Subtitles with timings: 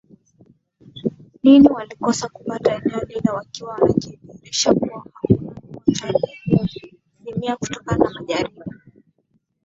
[1.43, 6.13] nini walikosa kupata eneo lile wakiwa wamejiridhisha kuwa hakuna mgonjwa
[6.47, 8.65] aliezimia kutokana na majaribio